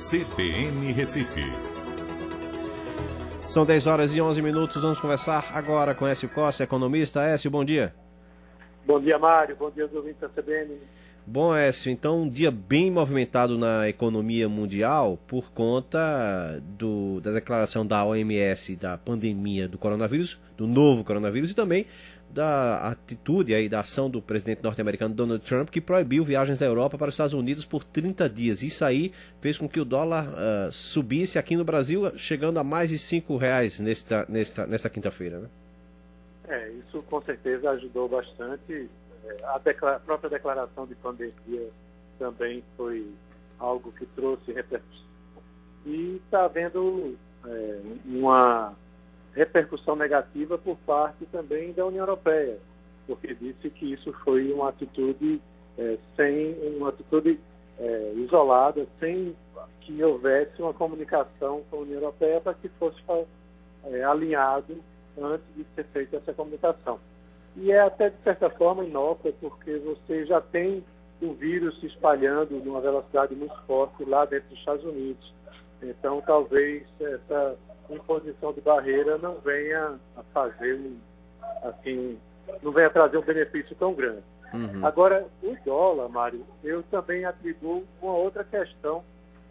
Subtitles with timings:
[0.00, 1.44] CBN Recife.
[3.46, 4.80] São 10 horas e 11 minutos.
[4.80, 7.22] Vamos conversar agora com Écio Costa, economista.
[7.22, 7.94] Écio, bom dia.
[8.86, 9.54] Bom dia, Mário.
[9.56, 10.78] Bom dia, ouvintes da CBN.
[11.32, 17.86] Bom, Écio, então um dia bem movimentado na economia mundial por conta do, da declaração
[17.86, 21.86] da OMS da pandemia do coronavírus, do novo coronavírus e também
[22.28, 26.98] da atitude aí, da ação do presidente norte-americano Donald Trump, que proibiu viagens da Europa
[26.98, 28.64] para os Estados Unidos por 30 dias.
[28.64, 32.90] Isso aí fez com que o dólar uh, subisse aqui no Brasil, chegando a mais
[32.90, 35.48] de 5 reais nesta, nesta, nesta quinta-feira, né?
[36.48, 38.90] É, isso com certeza ajudou bastante.
[39.44, 41.68] A, declara a própria declaração de pandemia
[42.18, 43.06] também foi
[43.58, 45.06] algo que trouxe repercussão.
[45.86, 48.74] E está havendo é, uma
[49.34, 52.58] repercussão negativa por parte também da União Europeia,
[53.06, 55.40] porque disse que isso foi uma atitude
[55.78, 57.40] é, sem uma atitude
[57.78, 59.34] é, isolada, sem
[59.80, 63.00] que houvesse uma comunicação com a União Europeia para que fosse
[63.84, 64.78] é, alinhado
[65.18, 66.98] antes de ser feita essa comunicação.
[67.56, 70.84] E é até de certa forma inócua, porque você já tem
[71.20, 75.34] o vírus se espalhando numa velocidade muito forte lá dentro dos Estados Unidos.
[75.82, 77.56] Então, talvez essa
[77.88, 80.98] imposição de barreira não venha a fazer um,
[81.62, 82.18] assim,
[82.62, 84.22] não venha trazer um benefício tão grande.
[84.52, 84.84] Uhum.
[84.84, 89.04] Agora, o dólar, Mário, eu também atribuo uma outra questão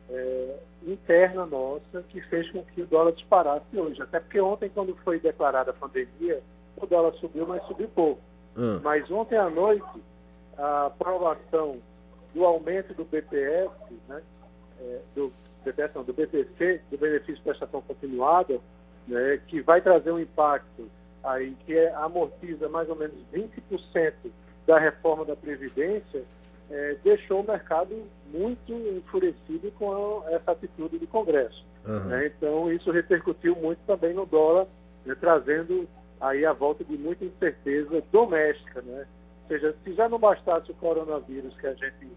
[0.09, 4.01] é, interna nossa que fez com que o dólar disparasse hoje.
[4.01, 6.41] Até porque ontem, quando foi declarada a pandemia,
[6.77, 8.21] o dólar subiu, mas subiu pouco.
[8.55, 8.79] Uhum.
[8.83, 9.85] Mas ontem à noite,
[10.57, 11.77] a aprovação
[12.33, 13.71] do aumento do BPS,
[14.07, 14.21] né,
[14.79, 15.31] é, do
[15.63, 18.59] BPS não, do BPC, do benefício de prestação continuada,
[19.07, 20.89] né, que vai trazer um impacto
[21.23, 24.13] aí que é, amortiza mais ou menos 20%
[24.65, 26.23] da reforma da Previdência,
[26.69, 31.65] é, deixou o mercado muito enfurecido com a, essa atitude do Congresso.
[31.85, 32.05] Uhum.
[32.05, 32.27] Né?
[32.27, 34.67] Então, isso repercutiu muito também no dólar,
[35.05, 35.87] né, trazendo
[36.19, 38.81] aí a volta de muita incerteza doméstica.
[38.81, 39.05] Né?
[39.43, 42.07] Ou seja, se já não bastasse o coronavírus, que a gente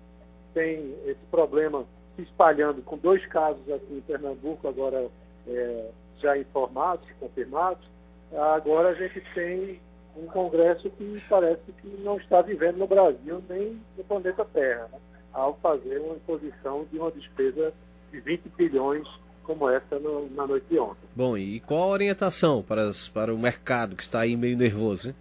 [0.54, 1.84] tem esse problema
[2.16, 5.08] se espalhando com dois casos aqui em Pernambuco, agora
[5.46, 7.84] é, já informados, confirmados,
[8.32, 9.80] agora a gente tem
[10.16, 14.98] um Congresso que parece que não está vivendo no Brasil nem no planeta Terra, né?
[15.32, 17.72] ao fazer uma imposição de uma despesa
[18.10, 19.08] de 20 bilhões
[19.44, 21.08] como essa no, na noite de ontem.
[21.14, 25.08] Bom, e qual a orientação para, as, para o mercado que está aí meio nervoso?
[25.08, 25.14] Hein?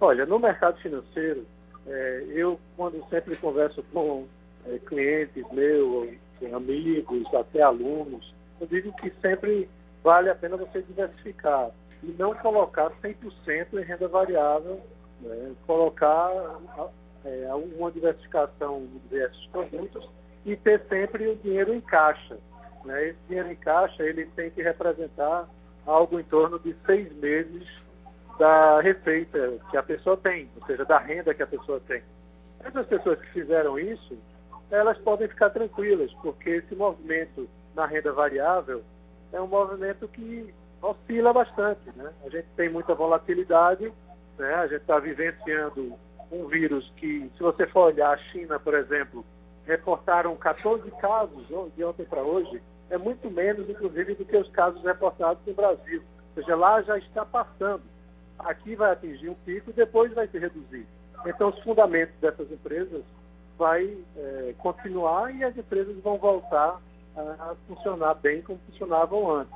[0.00, 1.46] Olha, no mercado financeiro,
[1.86, 4.26] é, eu quando sempre converso com
[4.66, 6.10] é, clientes meus,
[6.54, 9.68] amigos, até alunos, eu digo que sempre
[10.02, 11.70] vale a pena você diversificar
[12.02, 14.80] e não colocar 100% em renda variável,
[15.20, 15.52] né?
[15.66, 16.30] colocar
[17.24, 20.08] é, uma diversificação de diversos produtos
[20.46, 22.38] e ter sempre o dinheiro em caixa.
[22.84, 23.08] Né?
[23.08, 25.48] Esse dinheiro em caixa ele tem que representar
[25.86, 27.66] algo em torno de seis meses
[28.38, 32.02] da receita que a pessoa tem, ou seja, da renda que a pessoa tem.
[32.64, 34.16] Essas pessoas que fizeram isso,
[34.70, 38.82] elas podem ficar tranquilas, porque esse movimento na renda variável
[39.32, 41.80] é um movimento que oscila bastante.
[41.94, 42.10] Né?
[42.24, 43.92] A gente tem muita volatilidade,
[44.38, 44.54] né?
[44.54, 45.94] a gente está vivenciando
[46.30, 49.24] um vírus que, se você for olhar a China, por exemplo,
[49.66, 51.46] reportaram 14 casos
[51.76, 56.02] de ontem para hoje, é muito menos, inclusive, do que os casos reportados no Brasil.
[56.36, 57.82] Ou seja, lá já está passando.
[58.38, 60.86] Aqui vai atingir um pico e depois vai se reduzir.
[61.26, 63.02] Então, os fundamentos dessas empresas
[63.58, 66.80] vai é, continuar e as empresas vão voltar
[67.16, 69.54] a, funcionar bem como funcionavam antes.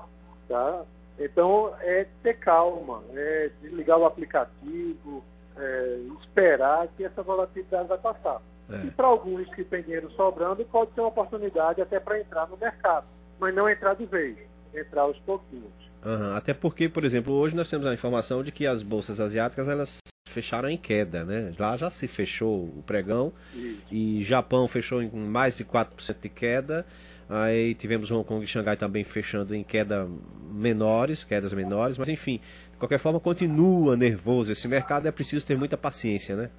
[0.49, 0.84] Tá?
[1.19, 5.25] Então, é ter calma, é desligar o aplicativo,
[5.56, 8.43] é, esperar que essa volatilidade vai passar.
[8.71, 8.87] É.
[8.87, 12.56] E para alguns que têm dinheiro sobrando, pode ser uma oportunidade até para entrar no
[12.56, 13.06] mercado,
[13.39, 14.37] mas não entrar de vez,
[14.75, 15.72] entrar aos pouquinhos.
[16.05, 16.34] Uhum.
[16.34, 19.99] Até porque, por exemplo, hoje nós temos a informação de que as bolsas asiáticas elas
[20.28, 21.53] fecharam em queda, né?
[21.59, 23.83] Lá já se fechou o pregão Isso.
[23.91, 26.84] e Japão fechou em mais de 4% de queda.
[27.28, 30.07] Aí tivemos Hong Kong e Xangai também fechando em queda
[30.53, 32.39] menores, quedas menores, mas enfim,
[32.71, 36.51] de qualquer forma continua nervoso esse mercado, é preciso ter muita paciência, né?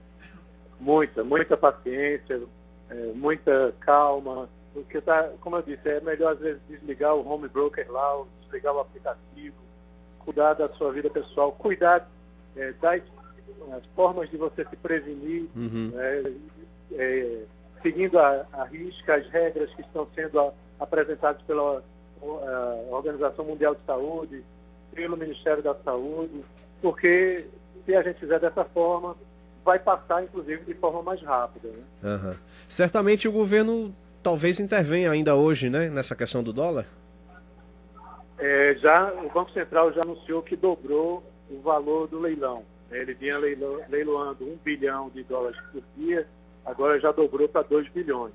[0.79, 2.41] Muita, muita paciência,
[2.89, 7.47] é, muita calma, porque tá, como eu disse, é melhor às vezes desligar o home
[7.47, 9.55] broker lá, desligar o aplicativo,
[10.19, 12.05] cuidar da sua vida pessoal, cuidar
[12.57, 13.01] é, das
[13.71, 15.93] as formas de você se prevenir, uhum.
[15.95, 16.33] é,
[16.91, 17.43] é,
[17.81, 21.81] seguindo a, a, risca as regras que estão sendo a, apresentadas pela
[22.89, 24.43] Organização Mundial de Saúde,
[24.93, 26.43] pelo Ministério da Saúde,
[26.81, 27.45] porque
[27.85, 29.15] se a gente fizer dessa forma,
[29.63, 31.69] vai passar, inclusive, de forma mais rápida.
[31.69, 31.83] Né?
[32.03, 32.35] Uhum.
[32.67, 33.93] Certamente o governo
[34.25, 36.87] talvez intervenha ainda hoje, né, nessa questão do dólar?
[38.39, 42.63] É, já o Banco Central já anunciou que dobrou o valor do leilão.
[42.89, 46.27] Ele vinha leilo, leiloando um bilhão de dólares por dia,
[46.65, 48.33] agora já dobrou para 2 bilhões.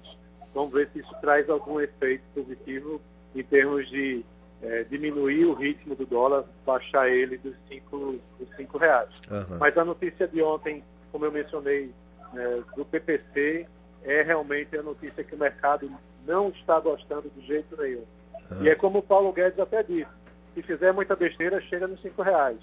[0.54, 3.00] Vamos ver se isso traz algum efeito positivo
[3.34, 4.24] em termos de
[4.62, 9.10] é, diminuir o ritmo do dólar, baixar ele dos 5 dos cinco reais.
[9.28, 9.58] Uhum.
[9.58, 11.90] Mas a notícia de ontem, como eu mencionei,
[12.36, 13.66] é, do PPC,
[14.04, 15.90] é realmente a notícia que o mercado
[16.26, 18.04] não está gostando de jeito nenhum.
[18.50, 18.64] Uhum.
[18.64, 20.10] E é como o Paulo Guedes até disse,
[20.54, 22.58] se fizer muita besteira, chega nos 5 reais.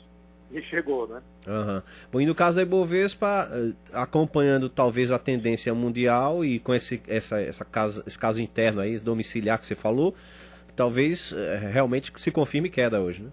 [0.50, 1.22] E chegou, né?
[1.46, 1.82] Uhum.
[2.10, 7.02] Bom, e no caso da Ibovespa, eh, acompanhando talvez a tendência mundial e com esse,
[7.06, 10.16] essa, essa casa, esse caso interno aí, domiciliar que você falou,
[10.74, 13.30] talvez é, realmente se confirme queda hoje, né?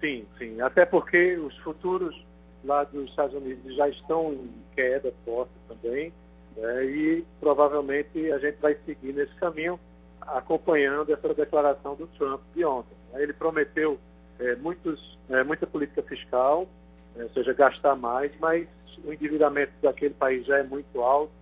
[0.00, 0.60] Sim, sim.
[0.62, 2.24] Até porque os futuros
[2.64, 6.10] lá dos Estados Unidos já estão em queda forte também,
[6.56, 6.84] né?
[6.84, 9.78] e provavelmente a gente vai seguir nesse caminho,
[10.20, 12.96] acompanhando essa declaração do Trump de ontem.
[13.12, 13.22] Né?
[13.22, 13.98] Ele prometeu
[14.38, 16.66] é, muitos, é, muita política fiscal,
[17.16, 18.66] é, ou seja, gastar mais, mas
[19.04, 21.32] o endividamento daquele país já é muito alto,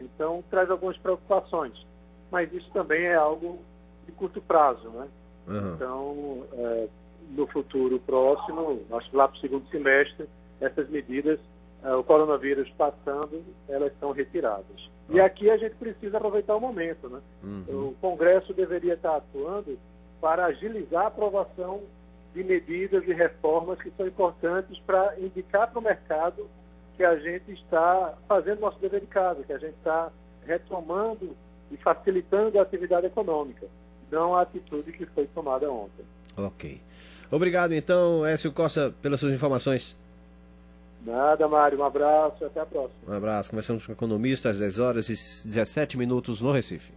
[0.00, 1.86] então traz algumas preocupações.
[2.30, 3.58] Mas isso também é algo
[4.06, 5.08] de curto prazo, né?
[5.46, 5.74] Uhum.
[5.74, 6.88] Então, é,
[7.30, 10.28] no futuro próximo, acho que lá para o segundo semestre,
[10.60, 11.40] essas medidas,
[11.84, 14.90] o coronavírus passando, elas são retiradas.
[15.08, 15.16] Uhum.
[15.16, 17.20] E aqui a gente precisa aproveitar o momento, né?
[17.42, 17.88] Uhum.
[17.88, 19.78] O Congresso deveria estar atuando
[20.20, 21.80] para agilizar a aprovação
[22.34, 26.46] de medidas e reformas que são importantes para indicar para o mercado
[26.96, 30.12] que a gente está fazendo nosso dever de casa, que a gente está
[30.46, 31.34] retomando
[31.70, 33.66] e facilitando a atividade econômica
[34.10, 36.04] não a atitude que foi tomada ontem.
[36.36, 36.80] Ok.
[37.30, 39.96] Obrigado, então, Écio Costa, pelas suas informações.
[41.04, 41.78] Nada, Mário.
[41.78, 42.98] Um abraço e até a próxima.
[43.08, 43.50] Um abraço.
[43.50, 45.12] Começamos com o economista às 10 horas e
[45.48, 46.92] 17 minutos no Recife.